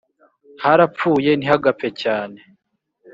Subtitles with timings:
[0.63, 2.39] harapfuye ntihagapfe cyane